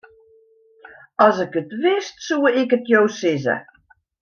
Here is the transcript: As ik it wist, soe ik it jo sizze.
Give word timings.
As 1.25 1.37
ik 1.45 1.53
it 1.61 1.71
wist, 1.81 2.15
soe 2.25 2.51
ik 2.61 2.71
it 2.77 2.85
jo 2.91 3.01
sizze. 3.19 3.55